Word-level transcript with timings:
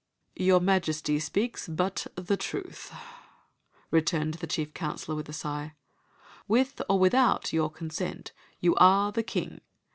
'"Your 0.49 0.59
Majesty 0.59 1.19
speaks 1.19 1.67
but 1.67 2.07
the 2.15 2.35
truth," 2.35 2.91
returned 3.91 4.33
the 4.33 4.47
chief 4.47 4.73
counselor, 4.73 5.15
with 5.15 5.29
a 5.29 5.31
sigh." 5.31 5.75
With 6.47 6.81
or 6.89 6.97
without 6.97 7.53
your 7.53 7.69
consent, 7.69 8.31
you 8.59 8.73
are 8.77 9.11
the 9.11 9.21
king. 9.21 9.61